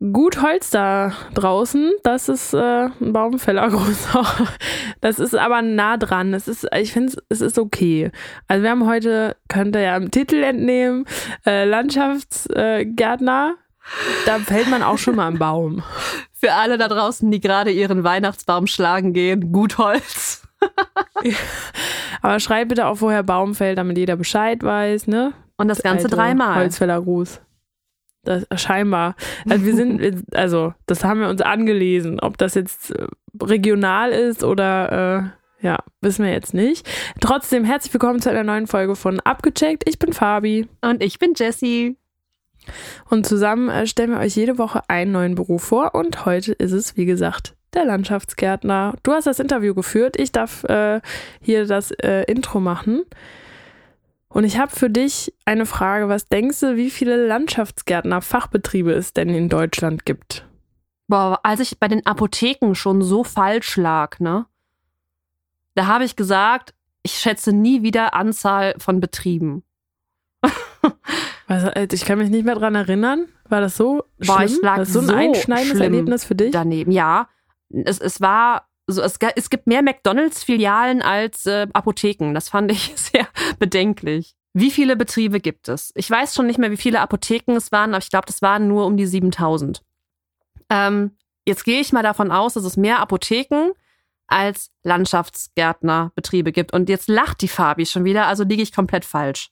[0.00, 1.92] gut Holz da draußen.
[2.02, 4.08] Das ist äh, ein Baumfällergruß.
[5.00, 6.34] das ist aber nah dran.
[6.34, 8.10] Es ist, ich finde, es ist okay.
[8.48, 11.04] Also wir haben heute, könnt ihr ja im Titel entnehmen,
[11.46, 13.54] äh, Landschaftsgärtner.
[14.26, 15.82] da fällt man auch schon mal im Baum.
[16.32, 20.42] Für alle da draußen, die gerade ihren Weihnachtsbaum schlagen gehen, gut Holz.
[22.22, 25.32] aber schreib bitte auch vorher Baumfeld, damit jeder Bescheid weiß, ne?
[25.56, 26.56] Und das Ganze also, dreimal.
[26.56, 27.40] Holzfällergruß.
[28.22, 29.16] Das, scheinbar.
[29.48, 32.20] Also wir sind, also das haben wir uns angelesen.
[32.20, 33.06] Ob das jetzt äh,
[33.42, 35.32] regional ist oder
[35.62, 36.88] äh, ja, wissen wir jetzt nicht.
[37.20, 39.88] Trotzdem herzlich willkommen zu einer neuen Folge von Abgecheckt.
[39.88, 40.68] Ich bin Fabi.
[40.80, 41.96] Und ich bin Jessie.
[43.08, 45.94] Und zusammen äh, stellen wir euch jede Woche einen neuen Beruf vor.
[45.94, 48.96] Und heute ist es, wie gesagt, der Landschaftsgärtner.
[49.02, 50.18] Du hast das Interview geführt.
[50.18, 51.00] Ich darf äh,
[51.40, 53.04] hier das äh, Intro machen.
[54.32, 56.08] Und ich habe für dich eine Frage.
[56.08, 60.46] Was denkst du, wie viele Landschaftsgärtner, Fachbetriebe es denn in Deutschland gibt?
[61.08, 64.46] Boah, als ich bei den Apotheken schon so falsch lag, ne?
[65.74, 69.64] Da habe ich gesagt, ich schätze nie wieder Anzahl von Betrieben.
[71.48, 73.26] also, ich kann mich nicht mehr dran erinnern.
[73.48, 74.52] War das so Boah, schlimm?
[74.52, 76.52] Ich lag das so ein so einschneidendes Erlebnis für dich?
[76.52, 77.28] Daneben, ja.
[77.70, 82.34] Es, es war so, es, es gibt mehr McDonalds-Filialen als äh, Apotheken.
[82.34, 83.19] Das fand ich sehr
[83.60, 84.34] bedenklich.
[84.52, 85.92] Wie viele Betriebe gibt es?
[85.94, 88.66] Ich weiß schon nicht mehr, wie viele Apotheken es waren, aber ich glaube, das waren
[88.66, 89.82] nur um die 7000.
[90.68, 91.12] Ähm,
[91.46, 93.70] jetzt gehe ich mal davon aus, dass es mehr Apotheken
[94.26, 96.72] als Landschaftsgärtnerbetriebe gibt.
[96.72, 99.50] Und jetzt lacht die Fabi schon wieder, also liege ich komplett falsch.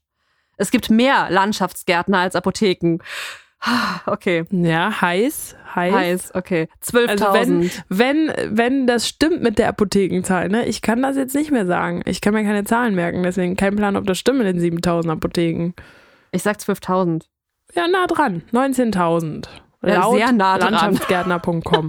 [0.56, 2.98] Es gibt mehr Landschaftsgärtner als Apotheken.
[4.06, 4.45] Okay.
[4.51, 5.95] Ja, heiß, heiß.
[5.95, 6.69] Heiß, okay.
[6.83, 7.09] 12.000.
[7.09, 10.67] Also wenn, wenn, wenn das stimmt mit der Apothekenzahl, ne?
[10.67, 12.03] Ich kann das jetzt nicht mehr sagen.
[12.06, 15.11] Ich kann mir keine Zahlen merken, deswegen kein Plan, ob das stimmt mit den 7.000
[15.11, 15.75] Apotheken.
[16.31, 17.25] Ich sag 12.000.
[17.75, 18.42] Ja, nah dran.
[18.53, 19.47] 19.000.
[19.83, 20.72] Ja, Laut sehr nah dran.
[20.72, 21.89] Landschaftsgärtner.com.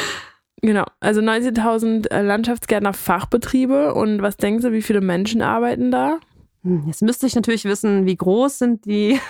[0.62, 0.84] genau.
[1.00, 3.94] Also 19.000 äh, Landschaftsgärtner-Fachbetriebe.
[3.94, 6.18] Und was denkst du, wie viele Menschen arbeiten da?
[6.62, 9.20] Hm, jetzt müsste ich natürlich wissen, wie groß sind die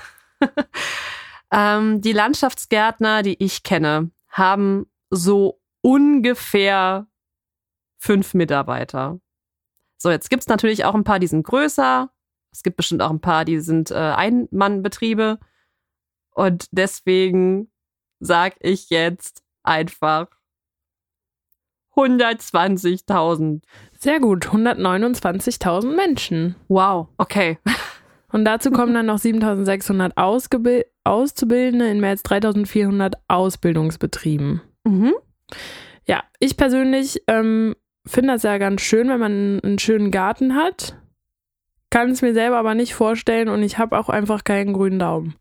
[1.52, 7.06] ähm, die Landschaftsgärtner, die ich kenne, haben so ungefähr
[7.98, 9.20] fünf Mitarbeiter.
[9.98, 12.10] So, jetzt gibt's natürlich auch ein paar, die sind größer.
[12.50, 15.38] Es gibt bestimmt auch ein paar, die sind äh, Einmannbetriebe.
[16.34, 17.70] Und deswegen
[18.18, 20.28] sag ich jetzt einfach
[21.94, 23.62] 120.000.
[23.98, 26.56] Sehr gut, 129.000 Menschen.
[26.68, 27.58] Wow, okay.
[28.32, 34.62] Und dazu kommen dann noch 7600 Auszubildende in mehr als 3400 Ausbildungsbetrieben.
[34.84, 35.12] Mhm.
[36.06, 37.76] Ja, ich persönlich ähm,
[38.06, 40.96] finde das ja ganz schön, wenn man einen schönen Garten hat.
[41.90, 45.36] Kann es mir selber aber nicht vorstellen und ich habe auch einfach keinen grünen Daumen.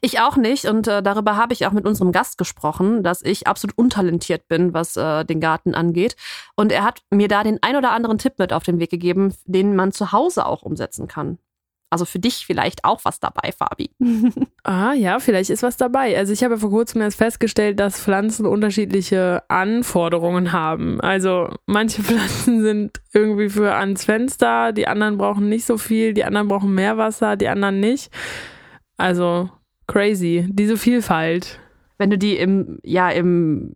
[0.00, 3.46] Ich auch nicht und äh, darüber habe ich auch mit unserem Gast gesprochen, dass ich
[3.46, 6.16] absolut untalentiert bin, was äh, den Garten angeht.
[6.54, 9.34] Und er hat mir da den ein oder anderen Tipp mit auf den Weg gegeben,
[9.44, 11.38] den man zu Hause auch umsetzen kann.
[11.96, 13.88] Also für dich vielleicht auch was dabei, Fabi.
[14.64, 16.14] ah ja, vielleicht ist was dabei.
[16.18, 21.00] Also ich habe vor kurzem erst festgestellt, dass Pflanzen unterschiedliche Anforderungen haben.
[21.00, 26.24] Also manche Pflanzen sind irgendwie für ans Fenster, die anderen brauchen nicht so viel, die
[26.24, 28.10] anderen brauchen mehr Wasser, die anderen nicht.
[28.98, 29.48] Also
[29.86, 31.60] crazy, diese Vielfalt.
[31.96, 33.72] Wenn du die im, ja, im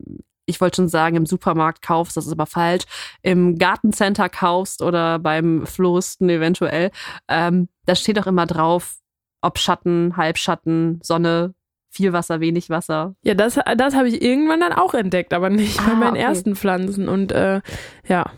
[0.51, 2.85] ich wollte schon sagen, im Supermarkt kaufst, das ist aber falsch,
[3.23, 6.91] im Gartencenter kaufst oder beim Floristen eventuell,
[7.29, 8.97] ähm, da steht auch immer drauf,
[9.41, 11.55] ob Schatten, Halbschatten, Sonne,
[11.91, 13.15] viel Wasser, wenig Wasser.
[13.23, 16.23] Ja, das, das habe ich irgendwann dann auch entdeckt, aber nicht ah, bei meinen okay.
[16.23, 17.09] ersten Pflanzen.
[17.09, 17.61] Und äh,
[18.07, 18.31] ja.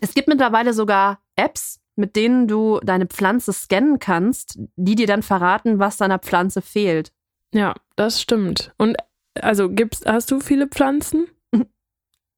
[0.00, 5.22] Es gibt mittlerweile sogar Apps, mit denen du deine Pflanze scannen kannst, die dir dann
[5.22, 7.12] verraten, was deiner Pflanze fehlt.
[7.52, 8.72] Ja, das stimmt.
[8.78, 8.96] Und
[9.40, 11.26] also gibt's, hast du viele Pflanzen?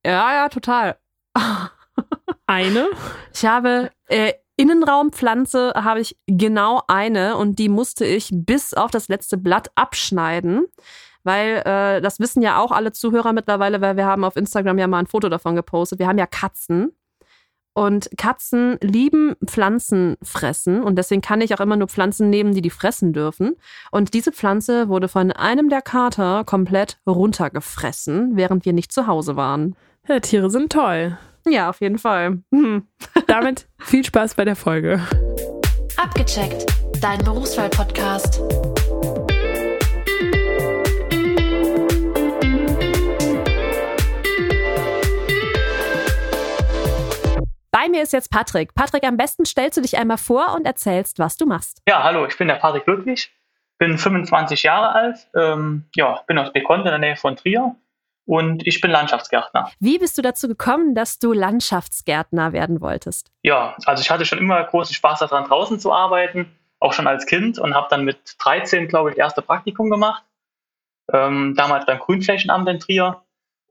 [0.04, 0.98] Ja, ja, total.
[2.46, 2.88] Eine?
[3.32, 9.08] Ich habe äh, Innenraumpflanze habe ich genau eine und die musste ich bis auf das
[9.08, 10.66] letzte Blatt abschneiden,
[11.22, 14.86] weil äh, das wissen ja auch alle Zuhörer mittlerweile, weil wir haben auf Instagram ja
[14.86, 15.98] mal ein Foto davon gepostet.
[15.98, 16.92] Wir haben ja Katzen
[17.72, 22.62] und Katzen lieben Pflanzen fressen und deswegen kann ich auch immer nur Pflanzen nehmen, die
[22.62, 23.56] die fressen dürfen.
[23.90, 29.36] Und diese Pflanze wurde von einem der Kater komplett runtergefressen, während wir nicht zu Hause
[29.36, 29.76] waren.
[30.08, 31.18] Ja, Tiere sind toll.
[31.46, 32.42] Ja, auf jeden Fall.
[32.52, 32.86] Hm.
[33.26, 35.00] Damit viel Spaß bei der Folge.
[35.96, 36.66] Abgecheckt,
[37.00, 38.40] dein Berufswahl-Podcast.
[47.90, 48.74] Mir ist jetzt Patrick.
[48.74, 51.82] Patrick, am besten stellst du dich einmal vor und erzählst, was du machst.
[51.88, 53.30] Ja, hallo, ich bin der Patrick Ludwig,
[53.78, 57.76] bin 25 Jahre alt, ähm, ja, bin aus Bekonte in der Nähe von Trier
[58.26, 59.70] und ich bin Landschaftsgärtner.
[59.80, 63.32] Wie bist du dazu gekommen, dass du Landschaftsgärtner werden wolltest?
[63.42, 67.26] Ja, also ich hatte schon immer großen Spaß daran, draußen zu arbeiten, auch schon als
[67.26, 70.22] Kind und habe dann mit 13, glaube ich, das erste Praktikum gemacht.
[71.12, 73.22] Ähm, damals beim Grünflächenamt in Trier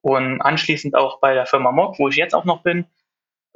[0.02, 2.86] und anschließend auch bei der Firma Mock, wo ich jetzt auch noch bin.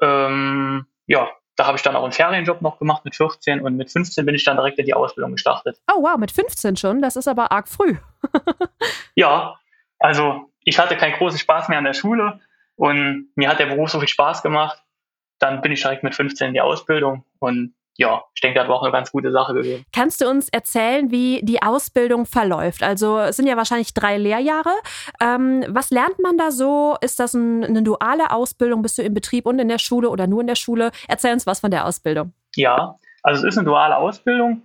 [0.02, 3.92] Ähm, ja, da habe ich dann auch einen Ferienjob noch gemacht mit 14 und mit
[3.92, 5.80] 15 bin ich dann direkt in die Ausbildung gestartet.
[5.92, 7.02] Oh wow, mit 15 schon?
[7.02, 7.98] Das ist aber arg früh.
[9.16, 9.56] ja,
[10.00, 12.40] also ich hatte keinen großen Spaß mehr an der Schule
[12.76, 14.82] und mir hat der Beruf so viel Spaß gemacht.
[15.40, 18.78] Dann bin ich direkt mit 15 in die Ausbildung und ja, ich denke, das war
[18.78, 19.86] auch eine ganz gute Sache gewesen.
[19.94, 22.82] Kannst du uns erzählen, wie die Ausbildung verläuft?
[22.82, 24.74] Also es sind ja wahrscheinlich drei Lehrjahre.
[25.22, 26.98] Ähm, was lernt man da so?
[27.02, 28.82] Ist das ein, eine duale Ausbildung?
[28.82, 30.92] Bist du im Betrieb und in der Schule oder nur in der Schule?
[31.08, 32.34] Erzähl uns was von der Ausbildung.
[32.56, 34.64] Ja, also es ist eine duale Ausbildung.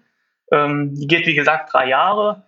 [0.50, 2.44] Ähm, die geht, wie gesagt, drei Jahre.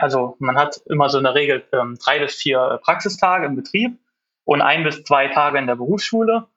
[0.00, 3.98] Also man hat immer so eine Regel ähm, drei bis vier Praxistage im Betrieb
[4.44, 6.48] und ein bis zwei Tage in der Berufsschule.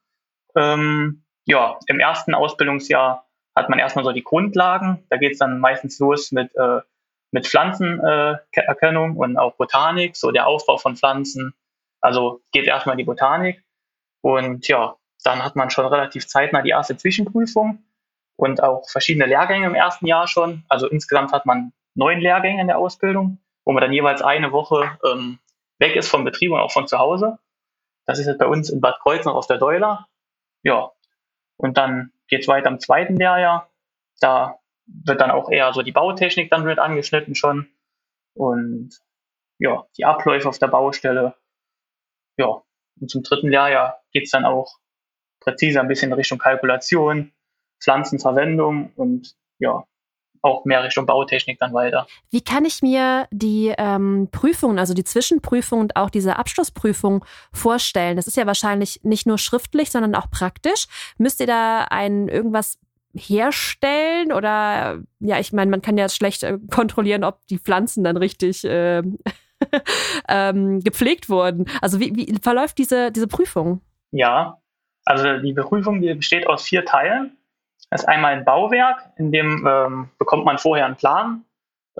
[0.55, 5.05] Ähm, ja, im ersten Ausbildungsjahr hat man erstmal so die Grundlagen.
[5.09, 6.81] Da geht es dann meistens los mit, äh,
[7.31, 11.53] mit Pflanzenerkennung äh, und auch Botanik, so der Aufbau von Pflanzen.
[12.01, 13.63] Also geht erstmal die Botanik.
[14.21, 17.83] Und ja, dann hat man schon relativ zeitnah die erste Zwischenprüfung
[18.35, 20.63] und auch verschiedene Lehrgänge im ersten Jahr schon.
[20.67, 24.97] Also insgesamt hat man neun Lehrgänge in der Ausbildung, wo man dann jeweils eine Woche
[25.05, 25.39] ähm,
[25.79, 27.37] weg ist vom Betrieb und auch von zu Hause.
[28.05, 30.07] Das ist jetzt bei uns in Bad Kreuznach auf der Deuler.
[30.63, 30.91] Ja,
[31.57, 33.69] und dann geht es weiter im zweiten Lehrjahr.
[34.19, 37.69] Da wird dann auch eher so die Bautechnik dann mit angeschnitten schon.
[38.33, 38.99] Und
[39.59, 41.35] ja, die Abläufe auf der Baustelle.
[42.37, 42.63] Ja,
[42.99, 44.79] und zum dritten Lehrjahr geht es dann auch
[45.41, 47.33] präziser ein bisschen in Richtung Kalkulation,
[47.79, 49.83] Pflanzenverwendung und ja,
[50.43, 52.05] auch mehr Richtung Bautechnik dann weiter.
[52.29, 58.17] Wie kann ich mir die ähm, Prüfungen, also die Zwischenprüfung und auch diese Abschlussprüfung vorstellen?
[58.17, 60.87] Das ist ja wahrscheinlich nicht nur schriftlich, sondern auch praktisch.
[61.17, 62.77] Müsst ihr da ein irgendwas
[63.15, 68.17] herstellen oder ja, ich meine, man kann ja schlecht äh, kontrollieren, ob die Pflanzen dann
[68.17, 69.01] richtig äh,
[70.27, 71.65] ähm, gepflegt wurden.
[71.81, 73.81] Also wie, wie verläuft diese, diese Prüfung?
[74.11, 74.59] Ja,
[75.05, 77.37] also die Prüfung die besteht aus vier Teilen.
[77.93, 81.45] Das ist einmal ein Bauwerk, in dem ähm, bekommt man vorher einen Plan.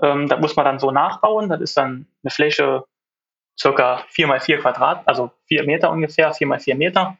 [0.02, 1.48] Ähm, da muss man dann so nachbauen.
[1.48, 2.84] Das ist dann eine Fläche
[3.56, 7.16] circa 4 mal 4 Quadrat, also 4 Meter ungefähr, 4 mal 4 Meter.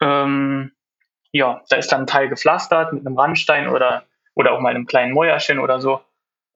[0.00, 0.72] Ähm,
[1.32, 4.86] ja, da ist dann ein Teil gepflastert mit einem Randstein oder, oder auch mal einem
[4.86, 6.00] kleinen Mäuerchen oder so.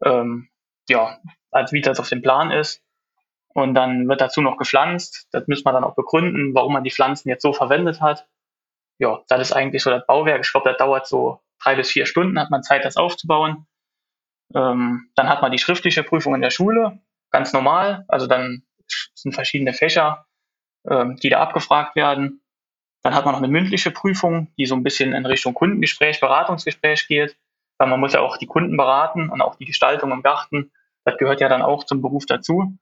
[0.02, 0.48] Ähm,
[0.88, 1.18] ja,
[1.50, 2.82] als wie das auf dem Plan ist.
[3.52, 5.28] Und dann wird dazu noch gepflanzt.
[5.32, 8.26] Das muss man dann auch begründen, warum man die Pflanzen jetzt so verwendet hat
[9.00, 10.42] ja, das ist eigentlich so das Bauwerk.
[10.44, 13.66] Ich glaube, das dauert so drei bis vier Stunden, hat man Zeit, das aufzubauen.
[14.54, 17.00] Ähm, dann hat man die schriftliche Prüfung in der Schule,
[17.30, 18.04] ganz normal.
[18.08, 18.62] Also dann
[19.14, 20.26] sind verschiedene Fächer,
[20.88, 22.42] ähm, die da abgefragt werden.
[23.02, 27.08] Dann hat man noch eine mündliche Prüfung, die so ein bisschen in Richtung Kundengespräch, Beratungsgespräch
[27.08, 27.38] geht,
[27.78, 30.72] weil man muss ja auch die Kunden beraten und auch die Gestaltung im Garten.
[31.04, 32.76] Das gehört ja dann auch zum Beruf dazu.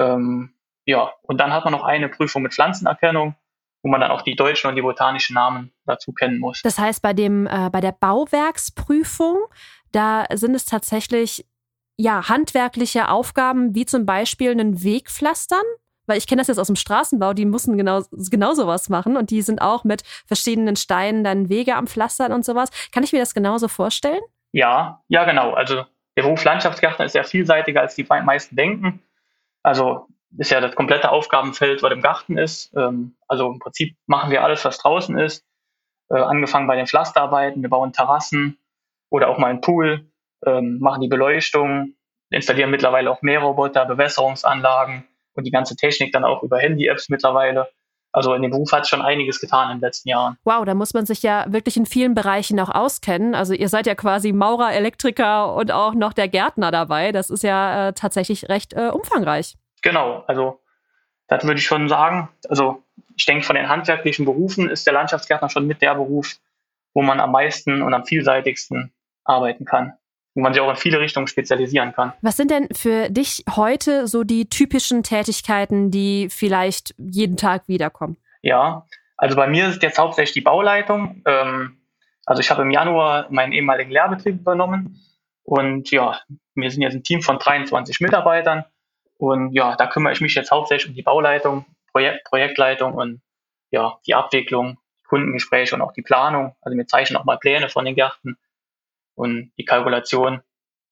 [0.00, 0.54] Ähm,
[0.84, 3.36] ja, und dann hat man noch eine Prüfung mit Pflanzenerkennung
[3.84, 6.62] wo man dann auch die deutschen und die botanischen Namen dazu kennen muss.
[6.62, 9.36] Das heißt, bei dem, äh, bei der Bauwerksprüfung,
[9.92, 11.46] da sind es tatsächlich
[11.96, 15.62] ja handwerkliche Aufgaben, wie zum Beispiel einen Weg pflastern.
[16.06, 19.30] Weil ich kenne das jetzt aus dem Straßenbau, die müssen genau, genau sowas machen und
[19.30, 22.68] die sind auch mit verschiedenen Steinen dann Wege am Pflastern und sowas.
[22.92, 24.20] Kann ich mir das genauso vorstellen?
[24.52, 25.52] Ja, ja, genau.
[25.52, 25.84] Also
[26.16, 29.02] der Beruf Landschaftsgärtner ist sehr vielseitiger, als die meisten denken.
[29.62, 32.72] Also ist ja das komplette Aufgabenfeld, was im Garten ist.
[32.76, 35.44] Ähm, also im Prinzip machen wir alles, was draußen ist.
[36.10, 38.58] Äh, angefangen bei den Pflasterarbeiten, wir bauen Terrassen
[39.10, 40.10] oder auch mal einen Pool,
[40.44, 41.94] ähm, machen die Beleuchtung,
[42.30, 47.68] installieren mittlerweile auch Mähroboter, Bewässerungsanlagen und die ganze Technik dann auch über Handy-Apps mittlerweile.
[48.12, 50.36] Also in dem Beruf hat es schon einiges getan in den letzten Jahren.
[50.44, 53.34] Wow, da muss man sich ja wirklich in vielen Bereichen auch auskennen.
[53.34, 57.10] Also ihr seid ja quasi Maurer, Elektriker und auch noch der Gärtner dabei.
[57.10, 59.56] Das ist ja äh, tatsächlich recht äh, umfangreich.
[59.84, 60.60] Genau, also
[61.28, 62.30] das würde ich schon sagen.
[62.48, 62.82] Also
[63.16, 66.38] ich denke, von den handwerklichen Berufen ist der Landschaftsgärtner schon mit der Beruf,
[66.94, 68.92] wo man am meisten und am vielseitigsten
[69.24, 69.92] arbeiten kann
[70.34, 72.12] wo man sich auch in viele Richtungen spezialisieren kann.
[72.20, 78.16] Was sind denn für dich heute so die typischen Tätigkeiten, die vielleicht jeden Tag wiederkommen?
[78.42, 78.84] Ja,
[79.16, 81.22] also bei mir ist jetzt hauptsächlich die Bauleitung.
[81.24, 81.78] Ähm,
[82.26, 85.00] also ich habe im Januar meinen ehemaligen Lehrbetrieb übernommen
[85.44, 86.18] und ja,
[86.56, 88.64] wir sind jetzt ein Team von 23 Mitarbeitern
[89.18, 93.22] und ja, da kümmere ich mich jetzt hauptsächlich um die Bauleitung, Projekt, Projektleitung und
[93.70, 96.56] ja, die Abwicklung, Kundengespräche und auch die Planung.
[96.60, 98.36] Also wir zeichnen auch mal Pläne von den Gärten
[99.14, 100.42] und die Kalkulation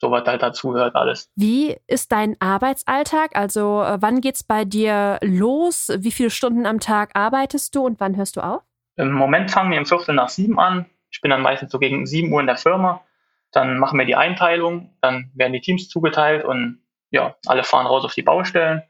[0.03, 1.31] so was halt dazugehört alles.
[1.37, 3.37] Wie ist dein Arbeitsalltag?
[3.37, 5.93] Also äh, wann geht's bei dir los?
[5.97, 8.63] Wie viele Stunden am Tag arbeitest du und wann hörst du auf?
[8.97, 10.87] Im Moment fangen wir im Viertel nach sieben an.
[11.11, 13.03] Ich bin dann meistens so gegen sieben Uhr in der Firma.
[13.53, 16.82] Dann machen wir die Einteilung, dann werden die Teams zugeteilt und
[17.13, 18.83] ja, alle fahren raus auf die Baustellen.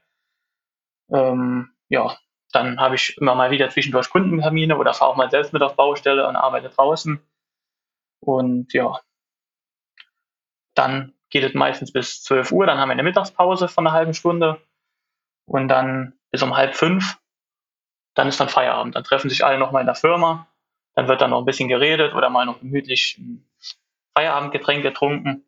[1.11, 2.17] Ähm, ja,
[2.51, 5.75] dann habe ich immer mal wieder zwischendurch Kundentermine oder fahre auch mal selbst mit auf
[5.75, 7.21] Baustelle und arbeite draußen.
[8.21, 9.01] Und ja,
[10.73, 14.13] dann geht es meistens bis 12 Uhr, dann haben wir eine Mittagspause von einer halben
[14.13, 14.61] Stunde
[15.45, 17.19] und dann bis um halb fünf,
[18.13, 18.95] dann ist dann Feierabend.
[18.95, 20.47] Dann treffen sich alle nochmal in der Firma,
[20.95, 23.45] dann wird dann noch ein bisschen geredet oder mal noch gemütlich ein
[24.15, 25.43] Feierabendgetränk getrunken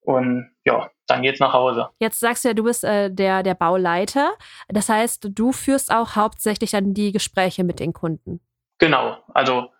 [0.00, 1.90] und ja, dann geht's nach Hause.
[1.98, 4.32] Jetzt sagst du ja, du bist äh, der, der Bauleiter.
[4.68, 8.40] Das heißt, du führst auch hauptsächlich dann die Gespräche mit den Kunden.
[8.78, 9.70] Genau, also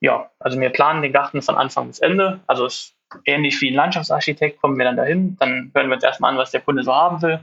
[0.00, 2.40] ja, also wir planen den Garten von Anfang bis Ende.
[2.48, 6.32] Also es ähnlich wie ein Landschaftsarchitekt kommen wir dann dahin, dann hören wir uns erstmal
[6.32, 7.40] an, was der Kunde so haben will.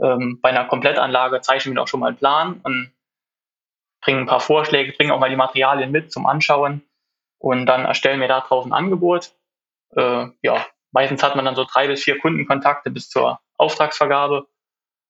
[0.00, 2.92] Ähm, bei einer Komplettanlage zeichnen wir auch schon mal einen Plan und
[4.00, 6.82] bringen ein paar Vorschläge, bringen auch mal die Materialien mit zum Anschauen
[7.38, 9.32] und dann erstellen wir darauf ein Angebot.
[9.96, 14.46] Äh, ja, meistens hat man dann so drei bis vier Kundenkontakte bis zur Auftragsvergabe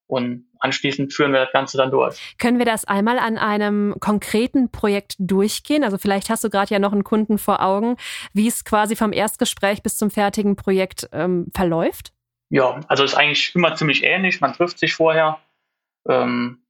[0.06, 2.36] und anschließend führen wir das Ganze dann durch.
[2.38, 5.84] Können wir das einmal an einem konkreten Projekt durchgehen?
[5.84, 7.96] Also vielleicht hast du gerade ja noch einen Kunden vor Augen,
[8.32, 12.12] wie es quasi vom Erstgespräch bis zum fertigen Projekt ähm, verläuft?
[12.50, 14.40] Ja, also ist eigentlich immer ziemlich ähnlich.
[14.40, 15.38] Man trifft sich vorher.
[16.08, 16.64] Ähm,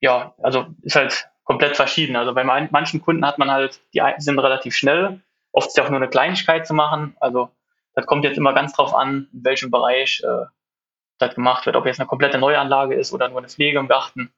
[0.00, 2.16] ja, also ist halt komplett verschieden.
[2.16, 5.20] Also bei manchen Kunden hat man halt, die sind relativ schnell.
[5.52, 7.16] Oft ist ja auch nur eine Kleinigkeit zu machen.
[7.20, 7.50] Also
[7.94, 10.46] das kommt jetzt immer ganz drauf an, in welchem Bereich äh,
[11.18, 11.76] das gemacht wird.
[11.76, 14.32] Ob jetzt eine komplette Neuanlage ist oder nur eine Pflege im Garten,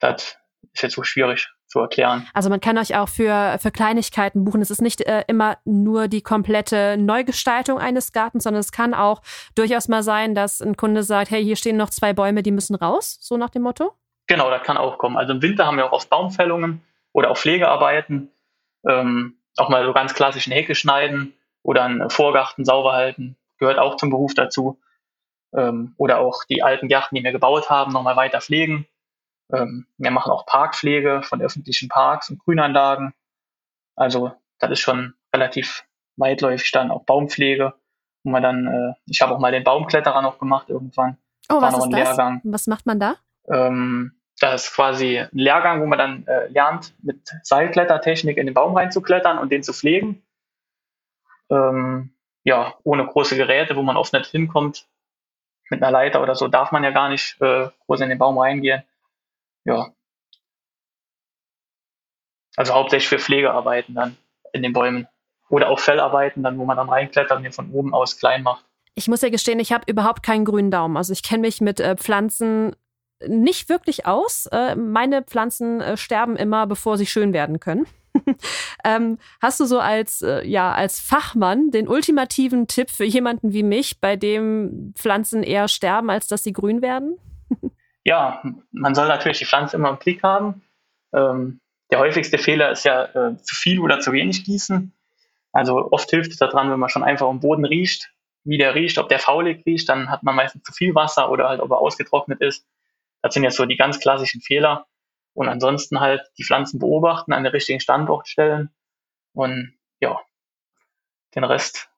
[0.00, 0.38] das
[0.72, 2.28] ist jetzt so schwierig zu erklären.
[2.32, 4.62] Also man kann euch auch für, für Kleinigkeiten buchen.
[4.62, 9.22] Es ist nicht äh, immer nur die komplette Neugestaltung eines Gartens, sondern es kann auch
[9.54, 12.76] durchaus mal sein, dass ein Kunde sagt, hey, hier stehen noch zwei Bäume, die müssen
[12.76, 13.92] raus, so nach dem Motto?
[14.28, 15.16] Genau, das kann auch kommen.
[15.16, 18.30] Also im Winter haben wir auch oft Baumfällungen oder auch Pflegearbeiten,
[18.88, 21.35] ähm, auch mal so ganz klassischen Hecke schneiden
[21.66, 24.80] oder einen Vorgarten sauber halten, gehört auch zum Beruf dazu
[25.52, 28.86] ähm, oder auch die alten Yachten, die wir gebaut haben, nochmal weiter pflegen.
[29.52, 33.14] Ähm, wir machen auch Parkpflege von öffentlichen Parks und Grünanlagen.
[33.96, 35.84] Also das ist schon relativ
[36.16, 37.74] weitläufig dann auch Baumpflege,
[38.22, 41.18] wo man dann, äh, ich habe auch mal den Baumkletterer noch gemacht irgendwann.
[41.48, 41.90] Oh, was ist das?
[41.90, 42.40] Lehrgang.
[42.44, 43.16] Was macht man da?
[43.48, 48.54] Ähm, das ist quasi ein Lehrgang, wo man dann äh, lernt, mit Seilklettertechnik in den
[48.54, 50.22] Baum reinzuklettern und den zu pflegen.
[51.50, 54.86] Ähm, ja, ohne große Geräte, wo man oft nicht hinkommt,
[55.70, 58.38] mit einer Leiter oder so darf man ja gar nicht äh, groß in den Baum
[58.38, 58.82] reingehen.
[59.64, 59.92] Ja.
[62.56, 64.16] Also hauptsächlich für Pflegearbeiten dann
[64.52, 65.08] in den Bäumen.
[65.48, 68.64] Oder auch Fellarbeiten, dann, wo man dann reinklettert und den von oben aus klein macht.
[68.94, 70.96] Ich muss ja gestehen, ich habe überhaupt keinen grünen Daumen.
[70.96, 72.74] Also ich kenne mich mit äh, Pflanzen
[73.24, 74.46] nicht wirklich aus.
[74.46, 77.86] Äh, meine Pflanzen äh, sterben immer, bevor sie schön werden können.
[78.84, 83.62] ähm, hast du so als, äh, ja, als Fachmann den ultimativen Tipp für jemanden wie
[83.62, 87.18] mich, bei dem Pflanzen eher sterben, als dass sie grün werden?
[88.04, 88.42] ja,
[88.72, 90.62] man soll natürlich die Pflanze immer im Blick haben.
[91.14, 94.92] Ähm, der häufigste Fehler ist ja äh, zu viel oder zu wenig gießen.
[95.52, 98.12] Also oft hilft es daran, wenn man schon einfach am Boden riecht,
[98.44, 101.48] wie der riecht, ob der faulig riecht, dann hat man meistens zu viel Wasser oder
[101.48, 102.66] halt, ob er ausgetrocknet ist.
[103.22, 104.86] Das sind jetzt so die ganz klassischen Fehler.
[105.36, 108.70] Und ansonsten halt die Pflanzen beobachten, an den richtigen Standort stellen.
[109.34, 110.18] Und ja,
[111.34, 111.90] den Rest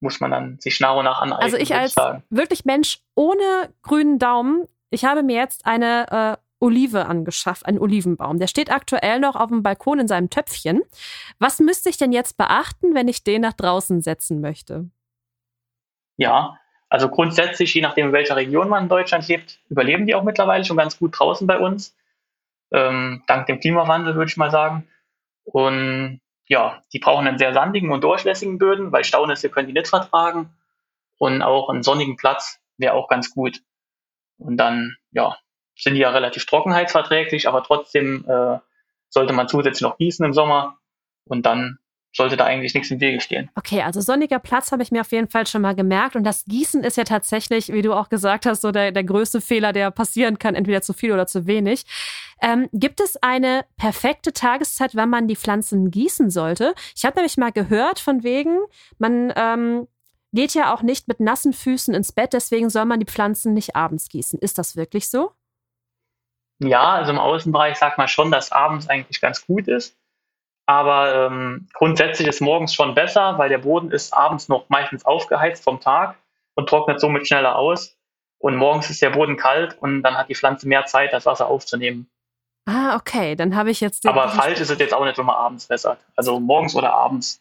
[0.00, 1.42] muss man dann sich nach und nach aneignen.
[1.42, 2.22] Also ich als sagen.
[2.28, 8.38] wirklich Mensch ohne grünen Daumen, ich habe mir jetzt eine äh, Olive angeschafft, einen Olivenbaum.
[8.38, 10.82] Der steht aktuell noch auf dem Balkon in seinem Töpfchen.
[11.38, 14.90] Was müsste ich denn jetzt beachten, wenn ich den nach draußen setzen möchte?
[16.18, 16.58] Ja,
[16.90, 20.66] also grundsätzlich, je nachdem, in welcher Region man in Deutschland lebt, überleben die auch mittlerweile
[20.66, 21.96] schon ganz gut draußen bei uns
[22.72, 24.88] ähm, dank dem Klimawandel, würde ich mal sagen.
[25.44, 29.88] Und ja, die brauchen einen sehr sandigen und durchlässigen Böden, weil Staunässe können die nicht
[29.88, 30.56] vertragen.
[31.18, 33.60] Und auch einen sonnigen Platz wäre auch ganz gut.
[34.38, 35.36] Und dann, ja,
[35.76, 38.58] sind die ja relativ trockenheitsverträglich, aber trotzdem äh,
[39.08, 40.78] sollte man zusätzlich noch gießen im Sommer.
[41.24, 41.78] Und dann
[42.14, 43.50] sollte da eigentlich nichts im Wege stehen.
[43.54, 46.14] Okay, also sonniger Platz habe ich mir auf jeden Fall schon mal gemerkt.
[46.14, 49.40] Und das Gießen ist ja tatsächlich, wie du auch gesagt hast, so der, der größte
[49.40, 51.84] Fehler, der passieren kann, entweder zu viel oder zu wenig.
[52.42, 56.74] Ähm, gibt es eine perfekte Tageszeit, wann man die Pflanzen gießen sollte?
[56.94, 58.58] Ich habe nämlich mal gehört von wegen,
[58.98, 59.88] man ähm,
[60.32, 63.76] geht ja auch nicht mit nassen Füßen ins Bett, deswegen soll man die Pflanzen nicht
[63.76, 64.38] abends gießen.
[64.38, 65.32] Ist das wirklich so?
[66.58, 69.96] Ja, also im Außenbereich sagt man schon, dass abends eigentlich ganz gut ist.
[70.66, 75.64] Aber ähm, grundsätzlich ist morgens schon besser, weil der Boden ist abends noch meistens aufgeheizt
[75.64, 76.16] vom Tag
[76.54, 77.96] und trocknet somit schneller aus.
[78.38, 81.46] Und morgens ist der Boden kalt und dann hat die Pflanze mehr Zeit, das Wasser
[81.46, 82.08] aufzunehmen.
[82.66, 84.06] Ah, okay, dann habe ich jetzt.
[84.06, 85.98] Aber kalt ist es jetzt auch nicht, wenn man abends wässert.
[86.16, 87.40] Also morgens oder abends.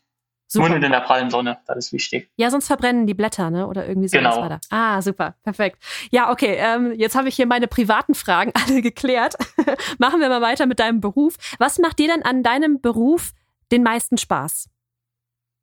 [0.53, 0.67] Super.
[0.67, 2.29] Nur nicht in der prallen Sonne, das ist wichtig.
[2.36, 3.67] Ja, sonst verbrennen die Blätter, ne?
[3.67, 4.17] Oder irgendwie so.
[4.17, 4.41] Genau.
[4.41, 4.60] Weiter.
[4.70, 5.81] Ah, super, perfekt.
[6.12, 9.36] Ja, okay, ähm, jetzt habe ich hier meine privaten Fragen alle geklärt.
[9.98, 11.38] Machen wir mal weiter mit deinem Beruf.
[11.58, 13.31] Was macht dir denn an deinem Beruf
[13.72, 14.70] den meisten Spaß?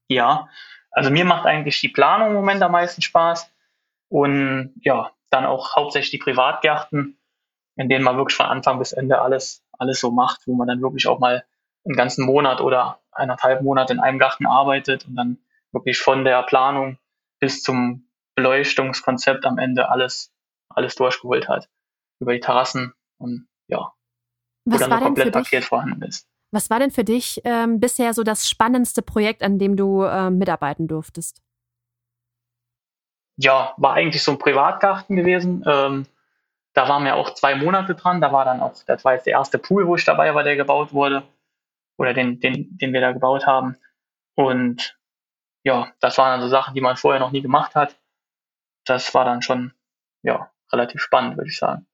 [0.08, 0.48] Ja,
[0.90, 3.52] also mir macht eigentlich die Planung im Moment am meisten Spaß.
[4.08, 7.20] Und ja, dann auch hauptsächlich die Privatgärten,
[7.76, 10.80] in denen man wirklich von Anfang bis Ende alles, alles so macht, wo man dann
[10.80, 11.44] wirklich auch mal
[11.88, 15.38] einen ganzen Monat oder eineinhalb Monate in einem Garten arbeitet und dann
[15.72, 16.98] wirklich von der Planung
[17.40, 20.32] bis zum Beleuchtungskonzept am Ende alles,
[20.68, 21.68] alles durchgeholt hat.
[22.20, 23.92] Über die Terrassen und ja,
[24.64, 26.28] was wo dann ein Komplettpaket vorhanden ist.
[26.50, 30.38] Was war denn für dich ähm, bisher so das spannendste Projekt, an dem du ähm,
[30.38, 31.42] mitarbeiten durftest?
[33.36, 35.62] Ja, war eigentlich so ein Privatgarten gewesen.
[35.66, 36.06] Ähm,
[36.74, 38.20] da waren wir auch zwei Monate dran.
[38.20, 40.56] Da war dann auch, das war jetzt der erste Pool, wo ich dabei war, der
[40.56, 41.22] gebaut wurde
[41.98, 43.76] oder den, den, den wir da gebaut haben.
[44.34, 44.98] Und
[45.64, 47.98] ja, das waren also Sachen, die man vorher noch nie gemacht hat.
[48.86, 49.74] Das war dann schon,
[50.22, 51.86] ja, relativ spannend, würde ich sagen.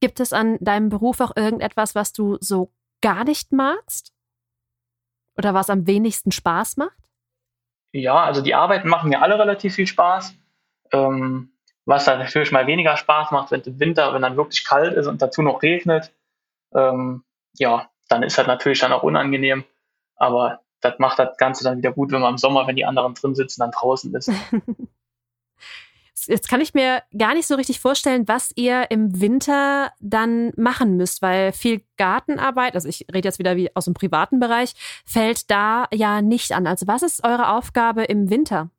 [0.00, 2.72] Gibt es an deinem Beruf auch irgendetwas, was du so
[3.02, 4.12] gar nicht magst?
[5.36, 6.96] Oder was am wenigsten Spaß macht?
[7.92, 10.34] Ja, also die Arbeiten machen mir alle relativ viel Spaß.
[10.92, 11.52] Ähm,
[11.86, 15.06] was dann natürlich mal weniger Spaß macht, wenn im Winter, wenn dann wirklich kalt ist
[15.06, 16.14] und dazu noch regnet.
[16.74, 17.24] Ähm,
[17.58, 19.64] ja, dann ist das natürlich dann auch unangenehm.
[20.16, 23.14] Aber das macht das Ganze dann wieder gut, wenn man im Sommer, wenn die anderen
[23.14, 24.30] drin sitzen, dann draußen ist.
[26.26, 30.96] Jetzt kann ich mir gar nicht so richtig vorstellen, was ihr im Winter dann machen
[30.96, 34.72] müsst, weil viel Gartenarbeit, also ich rede jetzt wieder wie aus dem privaten Bereich,
[35.04, 36.66] fällt da ja nicht an.
[36.66, 38.70] Also was ist eure Aufgabe im Winter?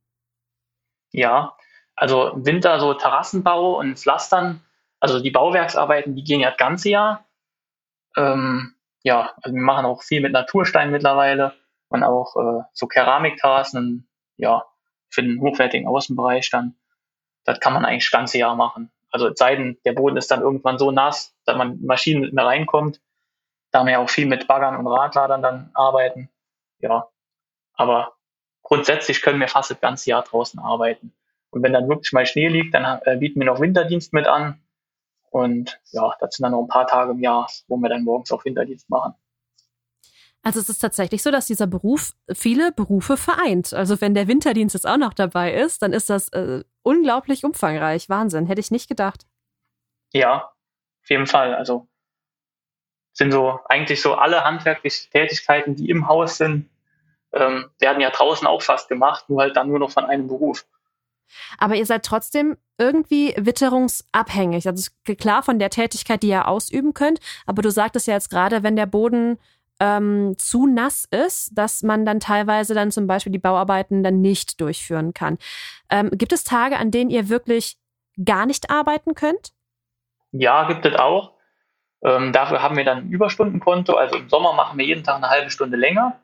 [1.12, 1.56] Ja,
[1.96, 4.62] also im Winter so Terrassenbau und Pflastern,
[5.00, 7.26] also die Bauwerksarbeiten, die gehen ja das ganze Jahr.
[8.18, 8.75] Ähm,
[9.06, 11.54] ja, also wir machen auch viel mit Naturstein mittlerweile
[11.90, 14.66] und auch äh, so Keramikterrassen, ja,
[15.10, 16.76] für den hochwertigen Außenbereich dann.
[17.44, 18.92] Das kann man eigentlich das ganze Jahr machen.
[19.12, 22.34] Also es sei denn, der Boden ist dann irgendwann so nass, dass man Maschinen nicht
[22.34, 23.00] mehr reinkommt.
[23.70, 26.32] Da haben wir auch viel mit Baggern und Radladern dann arbeiten.
[26.80, 27.08] Ja,
[27.76, 28.16] aber
[28.64, 31.14] grundsätzlich können wir fast das ganze Jahr draußen arbeiten.
[31.52, 34.65] Und wenn dann wirklich mal Schnee liegt, dann äh, bieten wir noch Winterdienst mit an.
[35.36, 38.32] Und ja, das sind dann noch ein paar Tage im Jahr, wo wir dann morgens
[38.32, 39.16] auch Winterdienst machen.
[40.42, 43.74] Also es ist tatsächlich so, dass dieser Beruf viele Berufe vereint.
[43.74, 48.08] Also wenn der Winterdienst jetzt auch noch dabei ist, dann ist das äh, unglaublich umfangreich.
[48.08, 49.26] Wahnsinn, hätte ich nicht gedacht.
[50.14, 50.54] Ja,
[51.04, 51.54] auf jeden Fall.
[51.54, 51.86] Also
[53.12, 56.70] sind so eigentlich so alle handwerklichen Tätigkeiten, die im Haus sind,
[57.34, 60.66] ähm, werden ja draußen auch fast gemacht, nur halt dann nur noch von einem Beruf.
[61.58, 64.68] Aber ihr seid trotzdem irgendwie witterungsabhängig.
[64.68, 67.20] Also klar von der Tätigkeit, die ihr ausüben könnt.
[67.46, 69.38] Aber du sagtest ja jetzt gerade, wenn der Boden
[69.80, 74.62] ähm, zu nass ist, dass man dann teilweise dann zum Beispiel die Bauarbeiten dann nicht
[74.62, 75.38] durchführen kann.
[75.90, 77.78] Ähm, gibt es Tage, an denen ihr wirklich
[78.24, 79.52] gar nicht arbeiten könnt?
[80.32, 81.34] Ja, gibt es auch.
[82.04, 83.94] Ähm, dafür haben wir dann ein Überstundenkonto.
[83.94, 86.20] Also im Sommer machen wir jeden Tag eine halbe Stunde länger.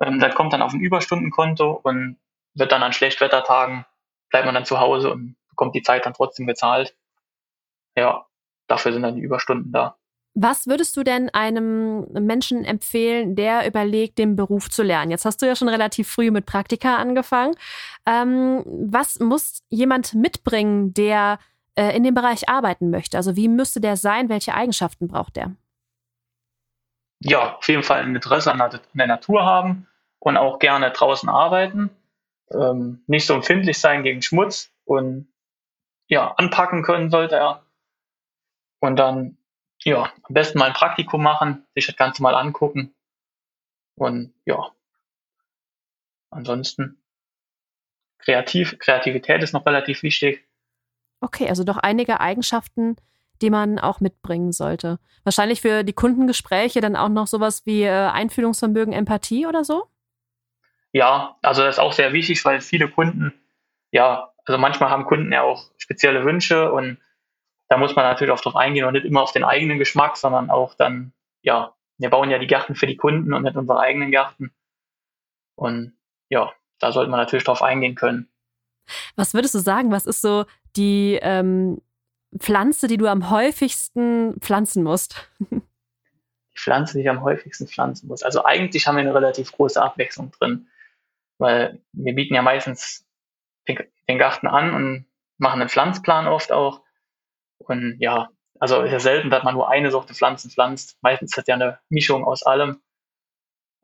[0.00, 2.16] Ähm, das kommt dann auf ein Überstundenkonto und
[2.54, 3.84] wird dann an Schlechtwettertagen
[4.30, 6.96] bleibt man dann zu Hause und bekommt die Zeit dann trotzdem gezahlt.
[7.96, 8.26] Ja,
[8.66, 9.96] dafür sind dann die Überstunden da.
[10.34, 15.10] Was würdest du denn einem Menschen empfehlen, der überlegt, den Beruf zu lernen?
[15.10, 17.56] Jetzt hast du ja schon relativ früh mit Praktika angefangen.
[18.06, 21.40] Ähm, was muss jemand mitbringen, der
[21.74, 23.16] äh, in dem Bereich arbeiten möchte?
[23.16, 24.28] Also wie müsste der sein?
[24.28, 25.56] Welche Eigenschaften braucht der?
[27.18, 29.88] Ja, auf jeden Fall ein Interesse an der Natur haben
[30.20, 31.90] und auch gerne draußen arbeiten
[32.52, 35.32] ähm, nicht so empfindlich sein gegen Schmutz und
[36.08, 37.64] ja, anpacken können sollte er.
[38.80, 39.38] Und dann,
[39.82, 42.94] ja, am besten mal ein Praktikum machen, sich das Ganze mal angucken.
[43.94, 44.72] Und ja,
[46.30, 47.02] ansonsten
[48.18, 50.46] kreativ, Kreativität ist noch relativ wichtig.
[51.20, 52.96] Okay, also doch einige Eigenschaften,
[53.42, 54.98] die man auch mitbringen sollte.
[55.24, 59.89] Wahrscheinlich für die Kundengespräche dann auch noch sowas wie äh, Einfühlungsvermögen, Empathie oder so?
[60.92, 63.32] Ja, also das ist auch sehr wichtig, weil viele Kunden,
[63.92, 66.98] ja, also manchmal haben Kunden ja auch spezielle Wünsche und
[67.68, 70.50] da muss man natürlich auch drauf eingehen und nicht immer auf den eigenen Geschmack, sondern
[70.50, 74.10] auch dann, ja, wir bauen ja die Gärten für die Kunden und nicht unsere eigenen
[74.10, 74.52] Gärten.
[75.54, 75.92] Und
[76.30, 78.28] ja, da sollte man natürlich drauf eingehen können.
[79.14, 79.92] Was würdest du sagen?
[79.92, 81.80] Was ist so die ähm,
[82.36, 85.30] Pflanze, die du am häufigsten pflanzen musst?
[85.50, 88.22] Die Pflanze, die ich am häufigsten pflanzen muss.
[88.22, 90.66] Also eigentlich haben wir eine relativ große Abwechslung drin,
[91.40, 93.06] weil wir bieten ja meistens
[93.66, 95.06] den, Garten an und
[95.38, 96.82] machen einen Pflanzplan oft auch.
[97.58, 100.98] Und ja, also ist ja selten, dass man nur eine Sorte Pflanzen pflanzt.
[101.00, 102.82] Meistens ist das ja eine Mischung aus allem.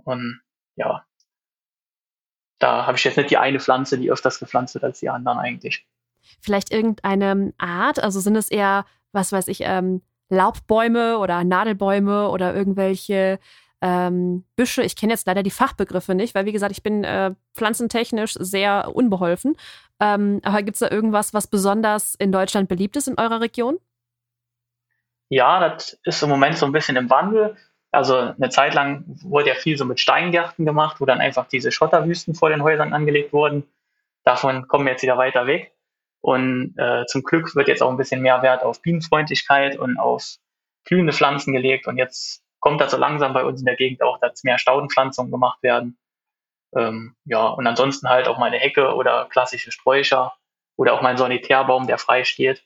[0.04, 0.40] Und
[0.74, 1.04] ja,
[2.58, 5.38] da habe ich jetzt nicht die eine Pflanze, die öfters gepflanzt wird als die anderen
[5.38, 5.86] eigentlich.
[6.40, 8.02] Vielleicht irgendeine Art?
[8.02, 13.38] Also sind es eher, was weiß ich, ähm, Laubbäume oder Nadelbäume oder irgendwelche
[13.82, 14.82] ähm, Büsche.
[14.82, 18.94] Ich kenne jetzt leider die Fachbegriffe nicht, weil wie gesagt, ich bin äh, pflanzentechnisch sehr
[18.94, 19.56] unbeholfen.
[20.00, 23.78] Ähm, aber gibt es da irgendwas, was besonders in Deutschland beliebt ist in eurer Region?
[25.28, 27.56] Ja, das ist im Moment so ein bisschen im Wandel.
[27.90, 31.72] Also eine Zeit lang wurde ja viel so mit Steingärten gemacht, wo dann einfach diese
[31.72, 33.64] Schotterwüsten vor den Häusern angelegt wurden.
[34.24, 35.72] Davon kommen wir jetzt wieder weiter weg.
[36.20, 40.36] Und äh, zum Glück wird jetzt auch ein bisschen mehr Wert auf Bienenfreundlichkeit und auf
[40.84, 41.86] blühende Pflanzen gelegt.
[41.86, 45.30] Und jetzt kommt das so langsam bei uns in der Gegend auch, dass mehr Staudenpflanzungen
[45.30, 45.96] gemacht werden.
[46.74, 50.34] Ähm, ja, und ansonsten halt auch mal eine Hecke oder klassische Sträucher
[50.74, 52.64] oder auch mal ein Sanitärbaum, der frei steht.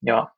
[0.00, 0.32] Ja,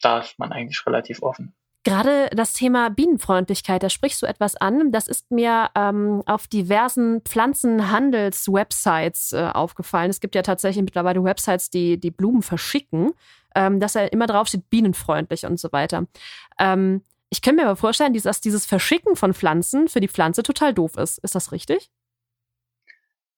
[0.00, 1.56] da ist man eigentlich relativ offen.
[1.82, 4.92] Gerade das Thema Bienenfreundlichkeit, da sprichst du etwas an.
[4.92, 10.10] Das ist mir ähm, auf diversen Pflanzenhandels-Websites äh, aufgefallen.
[10.10, 13.14] Es gibt ja tatsächlich mittlerweile Websites, die die Blumen verschicken,
[13.56, 16.06] ähm, dass er immer drauf steht, bienenfreundlich und so weiter.
[16.60, 17.02] Ähm,
[17.34, 20.96] ich kann mir aber vorstellen, dass dieses Verschicken von Pflanzen für die Pflanze total doof
[20.96, 21.18] ist.
[21.18, 21.90] Ist das richtig?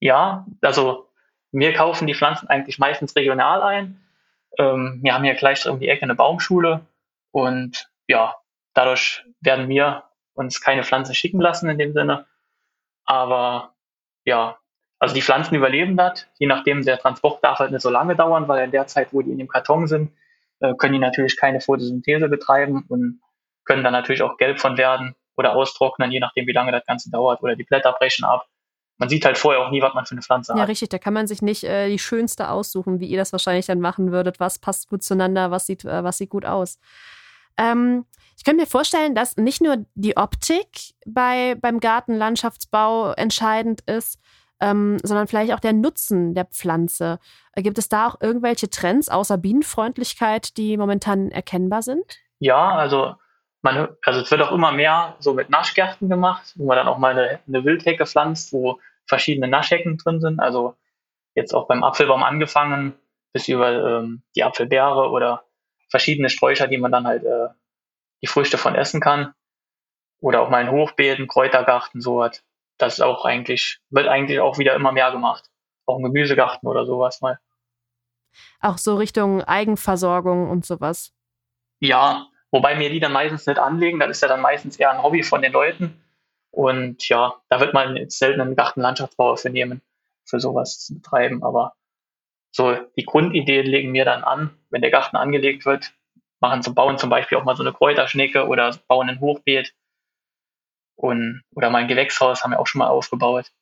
[0.00, 1.08] Ja, also
[1.50, 3.98] wir kaufen die Pflanzen eigentlich meistens regional ein.
[4.58, 6.82] Ähm, wir haben hier gleich um die Ecke eine Baumschule
[7.30, 8.36] und ja,
[8.74, 10.04] dadurch werden wir
[10.34, 12.26] uns keine Pflanzen schicken lassen in dem Sinne.
[13.06, 13.74] Aber
[14.26, 14.58] ja,
[14.98, 18.46] also die Pflanzen überleben das, je nachdem, der Transport darf halt nicht so lange dauern,
[18.46, 20.12] weil in der Zeit, wo die in dem Karton sind,
[20.60, 23.22] äh, können die natürlich keine Photosynthese betreiben und
[23.66, 27.10] können dann natürlich auch gelb von werden oder austrocknen, je nachdem, wie lange das Ganze
[27.10, 28.46] dauert oder die Blätter brechen ab.
[28.98, 30.60] Man sieht halt vorher auch nie, was man für eine Pflanze ja, hat.
[30.60, 30.88] Ja, richtig.
[30.88, 34.10] Da kann man sich nicht äh, die schönste aussuchen, wie ihr das wahrscheinlich dann machen
[34.10, 34.40] würdet.
[34.40, 36.78] Was passt gut zueinander, was sieht, äh, was sieht gut aus.
[37.58, 38.06] Ähm,
[38.38, 44.18] ich könnte mir vorstellen, dass nicht nur die Optik bei, beim Gartenlandschaftsbau entscheidend ist,
[44.60, 47.18] ähm, sondern vielleicht auch der Nutzen der Pflanze.
[47.54, 52.18] Gibt es da auch irgendwelche Trends außer Bienenfreundlichkeit, die momentan erkennbar sind?
[52.38, 53.14] Ja, also
[53.66, 56.98] man, also es wird auch immer mehr so mit Naschgärten gemacht, wo man dann auch
[56.98, 60.38] mal eine, eine Wildhecke pflanzt, wo verschiedene Naschhecken drin sind.
[60.38, 60.76] Also
[61.34, 62.94] jetzt auch beim Apfelbaum angefangen
[63.32, 65.44] bis über ähm, die Apfelbeere oder
[65.88, 67.48] verschiedene Sträucher, die man dann halt äh,
[68.22, 69.34] die Früchte von essen kann.
[70.20, 72.42] Oder auch mal in Hochbeeten, Kräutergarten, so hat.
[72.78, 75.50] Das ist auch eigentlich, wird eigentlich auch wieder immer mehr gemacht.
[75.86, 77.38] Auch ein Gemüsegarten oder sowas mal.
[78.60, 81.12] Auch so Richtung Eigenversorgung und sowas.
[81.80, 83.98] Ja, wobei mir die dann meistens nicht anlegen.
[83.98, 86.02] Das ist ja dann meistens eher ein Hobby von den Leuten.
[86.50, 89.82] Und ja, da wird man jetzt selten einen Gartenlandschaftsbauer für nehmen,
[90.24, 91.42] für sowas zu betreiben.
[91.42, 91.74] Aber
[92.50, 95.92] so die Grundidee legen wir dann an, wenn der Garten angelegt wird,
[96.40, 99.74] machen zum Bauen zum Beispiel auch mal so eine Kräuterschnecke oder bauen ein Hochbeet
[100.96, 103.52] und oder mal ein Gewächshaus haben wir auch schon mal aufgebaut.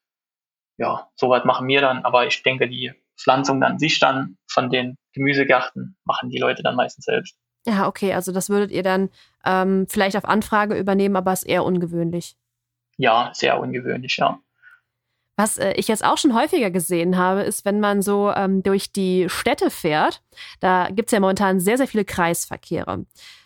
[0.77, 4.97] Ja, soweit machen wir dann, aber ich denke, die Pflanzung an sich dann von den
[5.13, 7.37] Gemüsegärten machen die Leute dann meistens selbst.
[7.67, 9.11] Ja, okay, also das würdet ihr dann
[9.45, 12.37] ähm, vielleicht auf Anfrage übernehmen, aber ist eher ungewöhnlich.
[12.97, 14.39] Ja, sehr ungewöhnlich, ja.
[15.37, 18.93] Was äh, ich jetzt auch schon häufiger gesehen habe, ist, wenn man so ähm, durch
[18.93, 20.23] die Städte fährt,
[20.61, 23.05] da gibt es ja momentan sehr, sehr viele Kreisverkehre.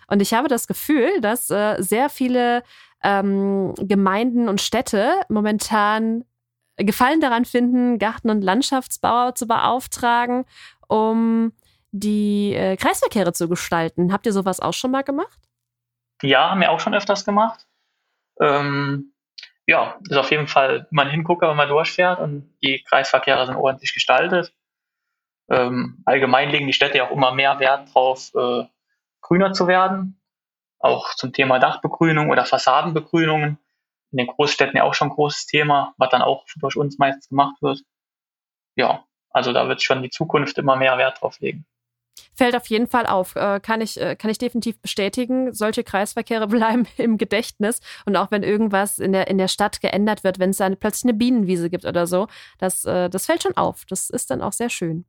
[0.08, 2.62] Und ich habe das Gefühl, dass äh, sehr viele
[3.02, 6.24] ähm, Gemeinden und Städte momentan
[6.76, 10.44] Gefallen daran finden, Garten- und Landschaftsbauer zu beauftragen,
[10.86, 11.52] um
[11.92, 14.12] die äh, Kreisverkehre zu gestalten.
[14.12, 15.38] Habt ihr sowas auch schon mal gemacht?
[16.22, 17.66] Ja, haben wir auch schon öfters gemacht.
[18.40, 19.14] Ähm,
[19.66, 23.56] ja, ist auf jeden Fall mal ein Hingucker, wenn man durchfährt und die Kreisverkehre sind
[23.56, 24.54] ordentlich gestaltet.
[25.50, 28.64] Ähm, allgemein legen die Städte ja auch immer mehr Wert drauf, äh,
[29.20, 30.20] grüner zu werden.
[30.78, 33.58] Auch zum Thema Dachbegrünung oder Fassadenbegrünungen.
[34.10, 37.28] In den Großstädten ja auch schon ein großes Thema, was dann auch durch uns meistens
[37.28, 37.82] gemacht wird.
[38.76, 41.66] Ja, also da wird schon die Zukunft immer mehr Wert drauf legen
[42.34, 43.36] fällt auf jeden Fall auf.
[43.36, 45.52] Äh, kann, ich, äh, kann ich definitiv bestätigen.
[45.52, 47.80] Solche Kreisverkehre bleiben im Gedächtnis.
[48.06, 51.10] Und auch wenn irgendwas in der, in der Stadt geändert wird, wenn es dann plötzlich
[51.10, 52.28] eine Bienenwiese gibt oder so,
[52.58, 53.84] das, äh, das fällt schon auf.
[53.86, 55.04] Das ist dann auch sehr schön.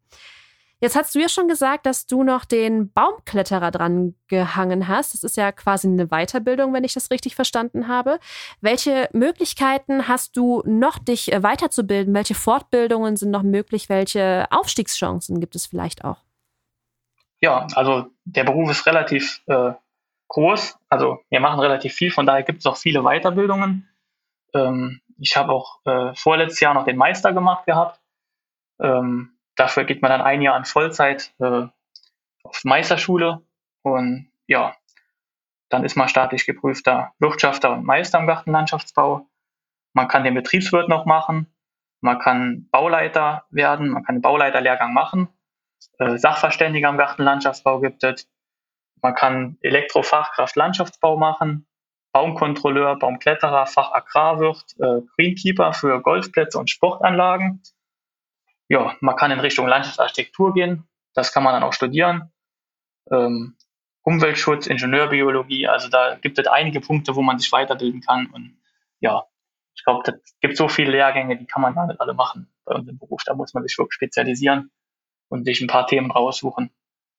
[0.82, 5.14] Jetzt hast du ja schon gesagt, dass du noch den Baumkletterer dran gehangen hast.
[5.14, 8.18] Das ist ja quasi eine Weiterbildung, wenn ich das richtig verstanden habe.
[8.62, 12.14] Welche Möglichkeiten hast du noch, dich äh, weiterzubilden?
[12.14, 13.90] Welche Fortbildungen sind noch möglich?
[13.90, 16.24] Welche Aufstiegschancen gibt es vielleicht auch?
[17.42, 19.74] Ja, also der Beruf ist relativ äh,
[20.28, 20.78] groß.
[20.90, 23.90] Also wir machen relativ viel, von daher gibt es auch viele Weiterbildungen.
[24.54, 28.00] Ähm, ich habe auch äh, vorletztes Jahr noch den Meister gemacht gehabt.
[28.80, 31.68] Ähm, dafür geht man dann ein Jahr an Vollzeit äh,
[32.44, 33.42] auf Meisterschule
[33.84, 34.76] und ja,
[35.70, 39.28] dann ist man staatlich geprüfter Wirtschafter und Meister im Gartenlandschaftsbau.
[39.94, 41.48] Man kann den Betriebswirt noch machen.
[42.02, 43.90] Man kann Bauleiter werden.
[43.90, 45.30] Man kann einen Bauleiterlehrgang machen.
[46.00, 48.28] Äh, Sachverständiger im Gartenlandschaftsbau gibt es.
[49.02, 51.66] Man kann Elektrofachkraft Landschaftsbau machen.
[52.12, 57.62] Baumkontrolleur, Baumkletterer, Fach Agrarwirt, äh, Greenkeeper für Golfplätze und Sportanlagen.
[58.68, 60.88] Ja, man kann in Richtung Landschaftsarchitektur gehen.
[61.14, 62.32] Das kann man dann auch studieren.
[63.12, 63.58] Ähm,
[64.02, 68.28] Umweltschutz, Ingenieurbiologie, also da gibt es einige Punkte, wo man sich weiterbilden kann.
[68.28, 68.60] Und
[69.02, 69.26] ja,
[69.76, 72.76] ich glaube, es gibt so viele Lehrgänge, die kann man gar nicht alle machen bei
[72.76, 73.22] uns im Beruf.
[73.26, 74.72] Da muss man sich wirklich spezialisieren
[75.30, 76.72] und sich ein paar Themen raussuchen,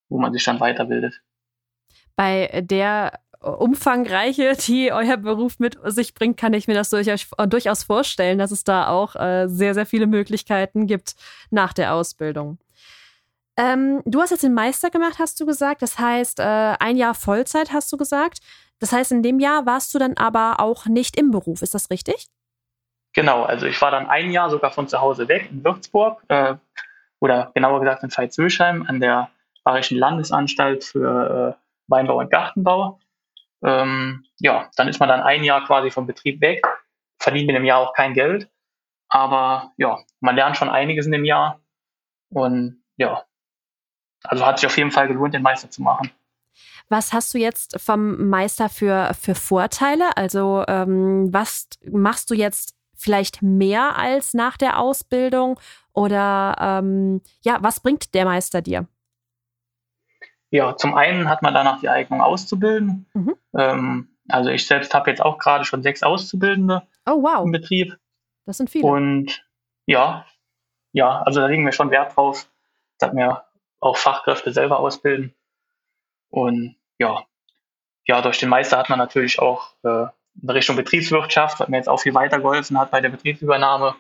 [0.09, 1.21] wo man sich dann weiterbildet.
[2.17, 8.39] Bei der Umfangreiche, die euer Beruf mit sich bringt, kann ich mir das durchaus vorstellen,
[8.39, 11.15] dass es da auch äh, sehr, sehr viele Möglichkeiten gibt
[11.51, 12.59] nach der Ausbildung.
[13.57, 15.81] Ähm, du hast jetzt den Meister gemacht, hast du gesagt.
[15.81, 18.41] Das heißt, äh, ein Jahr Vollzeit hast du gesagt.
[18.79, 21.63] Das heißt, in dem Jahr warst du dann aber auch nicht im Beruf.
[21.63, 22.29] Ist das richtig?
[23.13, 26.55] Genau, also ich war dann ein Jahr sogar von zu Hause weg in Würzburg äh,
[27.21, 29.31] oder genauer gesagt in Veitshöchheim an der
[29.63, 32.99] Bayerischen Landesanstalt für äh, Weinbau und Gartenbau
[33.63, 36.67] ähm, ja, dann ist man dann ein Jahr quasi vom Betrieb weg,
[37.19, 38.51] verdient in dem Jahr auch kein Geld.
[39.09, 41.61] Aber ja, man lernt schon einiges in dem Jahr.
[42.31, 43.25] Und ja,
[44.25, 46.11] also hat sich auf jeden Fall gelohnt, den Meister zu machen.
[46.89, 50.17] Was hast du jetzt vom Meister für, für Vorteile?
[50.17, 55.59] Also ähm, was machst du jetzt vielleicht mehr als nach der Ausbildung?
[55.93, 58.87] Oder ähm, ja, was bringt der Meister dir?
[60.51, 63.07] Ja, zum einen hat man danach die Eignung auszubilden.
[63.15, 63.37] Mhm.
[63.57, 67.45] Ähm, also ich selbst habe jetzt auch gerade schon sechs Auszubildende oh, wow.
[67.45, 67.97] im Betrieb.
[68.47, 68.87] Das sind viele.
[68.87, 69.45] Und
[69.87, 70.27] ja,
[70.93, 72.51] ja, also da legen wir schon Wert drauf,
[72.99, 73.45] dass wir
[73.81, 75.35] auch Fachkräfte selber ausbilden.
[76.31, 77.25] Und ja,
[78.07, 80.07] ja, durch den Meister hat man natürlich auch äh,
[80.43, 83.95] in Richtung Betriebswirtschaft, was mir jetzt auch viel weitergeholfen hat bei der Betriebsübernahme.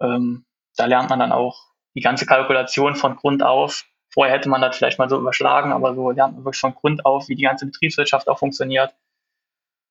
[0.00, 0.44] Ähm,
[0.76, 3.86] da lernt man dann auch die ganze Kalkulation von Grund auf
[4.16, 7.04] Vorher hätte man das vielleicht mal so überschlagen, aber so lernt man wirklich von Grund
[7.04, 8.94] auf, wie die ganze Betriebswirtschaft auch funktioniert.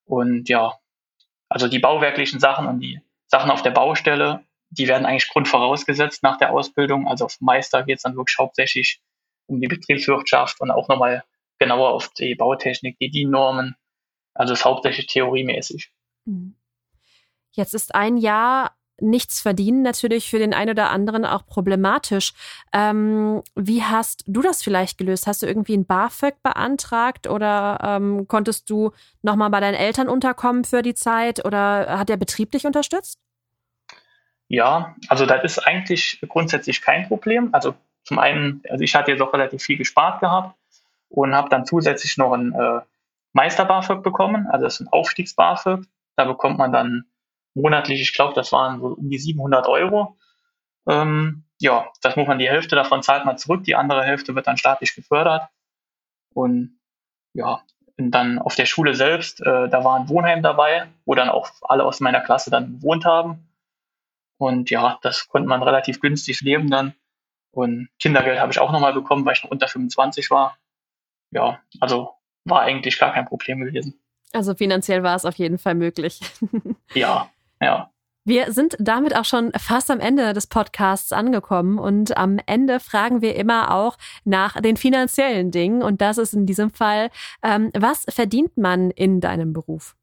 [0.06, 0.80] Und ja,
[1.48, 6.38] also die bauwerklichen Sachen und die Sachen auf der Baustelle, die werden eigentlich grundvorausgesetzt nach
[6.40, 7.08] der Ausbildung.
[7.08, 9.00] Also auf Meister geht es dann wirklich hauptsächlich
[9.46, 11.24] um die Betriebswirtschaft und auch nochmal
[11.60, 13.76] genauer auf die Bautechnik, die DIN-Normen.
[14.34, 15.92] Also es ist hauptsächlich theoriemäßig.
[16.26, 16.56] Mhm.
[17.52, 22.34] Jetzt ist ein Jahr nichts verdienen natürlich für den einen oder anderen auch problematisch.
[22.74, 25.28] Ähm, wie hast du das vielleicht gelöst?
[25.28, 30.64] Hast du irgendwie ein BAföG beantragt oder ähm, konntest du nochmal bei deinen Eltern unterkommen
[30.64, 33.20] für die Zeit oder hat der Betrieb dich unterstützt?
[34.48, 37.50] Ja, also das ist eigentlich grundsätzlich kein Problem.
[37.52, 40.56] Also zum einen, also ich hatte jetzt auch relativ viel gespart gehabt
[41.10, 42.82] und habe dann zusätzlich noch ein äh,
[43.34, 45.86] Meister-BAföG bekommen, also das ist ein Aufstiegs-BAföG.
[46.16, 47.06] Da bekommt man dann
[47.56, 50.18] monatlich, ich glaube, das waren so um die 700 Euro.
[50.88, 54.48] Ähm, ja, das muss man, die Hälfte davon zahlt man zurück, die andere Hälfte wird
[54.48, 55.50] dann staatlich gefördert.
[56.34, 56.80] Und
[57.34, 57.64] ja,
[57.98, 61.50] und dann auf der Schule selbst, äh, da war ein Wohnheim dabei, wo dann auch
[61.62, 63.48] alle aus meiner Klasse dann gewohnt haben.
[64.38, 66.94] Und ja, das konnte man relativ günstig leben dann.
[67.52, 70.58] Und Kindergeld habe ich auch nochmal bekommen, weil ich noch unter 25 war.
[71.32, 72.12] Ja, also
[72.44, 74.00] war eigentlich gar kein Problem gewesen.
[74.34, 76.20] Also finanziell war es auf jeden Fall möglich.
[76.94, 77.30] ja,
[77.62, 77.92] ja.
[78.28, 83.22] Wir sind damit auch schon fast am Ende des Podcasts angekommen und am Ende fragen
[83.22, 87.12] wir immer auch nach den finanziellen Dingen und das ist in diesem Fall,
[87.44, 89.96] ähm, was verdient man in deinem Beruf?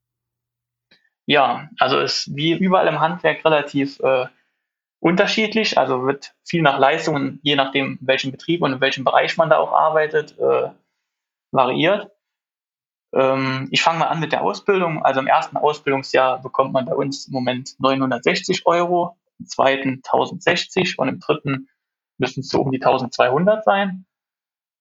[1.27, 4.27] Ja, also ist wie überall im Handwerk relativ äh,
[5.01, 9.37] unterschiedlich, also wird viel nach Leistungen, je nachdem, in welchem Betrieb und in welchem Bereich
[9.37, 10.71] man da auch arbeitet, äh,
[11.51, 12.12] variiert.
[13.15, 15.05] Ähm, ich fange mal an mit der Ausbildung.
[15.05, 20.99] Also im ersten Ausbildungsjahr bekommt man bei uns im Moment 960 Euro, im zweiten 1060
[20.99, 21.69] und im dritten
[22.19, 24.07] müssen es so um die 1200 sein.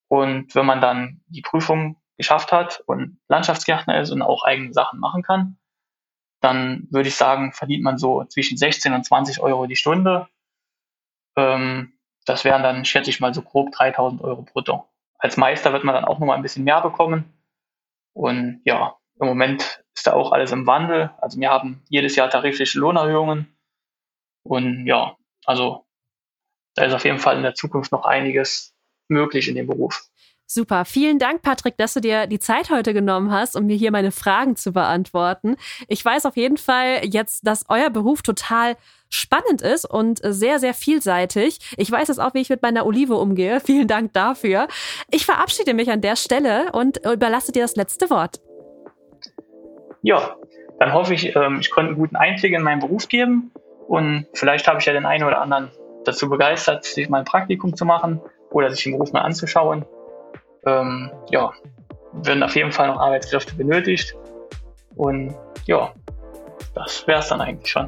[0.07, 4.99] Und wenn man dann die Prüfung geschafft hat und Landschaftsgärtner ist und auch eigene Sachen
[4.99, 5.57] machen kann,
[6.41, 10.27] dann würde ich sagen, verdient man so zwischen 16 und 20 Euro die Stunde.
[11.35, 11.93] Ähm,
[12.25, 14.87] das wären dann, schätze ich mal, so grob 3000 Euro brutto.
[15.17, 17.40] Als Meister wird man dann auch nochmal ein bisschen mehr bekommen.
[18.13, 21.11] Und ja, im Moment ist da auch alles im Wandel.
[21.19, 23.55] Also wir haben jedes Jahr tarifliche Lohnerhöhungen.
[24.43, 25.85] Und ja, also
[26.75, 28.73] da ist auf jeden Fall in der Zukunft noch einiges
[29.07, 30.07] möglich in dem Beruf.
[30.47, 30.83] Super.
[30.83, 34.11] Vielen Dank, Patrick, dass du dir die Zeit heute genommen hast, um mir hier meine
[34.11, 35.55] Fragen zu beantworten.
[35.87, 38.75] Ich weiß auf jeden Fall jetzt, dass euer Beruf total
[39.11, 41.59] spannend ist und sehr, sehr vielseitig.
[41.77, 43.59] Ich weiß jetzt auch, wie ich mit meiner Olive umgehe.
[43.65, 44.67] Vielen Dank dafür.
[45.11, 48.41] Ich verabschiede mich an der Stelle und überlasse dir das letzte Wort.
[50.01, 50.35] Ja,
[50.79, 53.51] dann hoffe ich, ähm, ich konnte einen guten Einblick in meinen Beruf geben
[53.87, 55.69] und vielleicht habe ich ja den einen oder anderen
[56.05, 58.19] dazu begeistert, sich mal ein Praktikum zu machen
[58.49, 59.85] oder sich den Beruf mal anzuschauen.
[60.65, 61.51] Ähm, ja,
[62.13, 64.15] werden auf jeden Fall noch Arbeitskräfte benötigt
[64.95, 65.93] und ja,
[66.73, 67.87] das wäre es dann eigentlich schon.